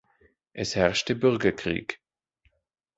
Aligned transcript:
Es 0.53 0.75
herrschte 0.75 1.13
Bürgerkrieg. 1.15 2.01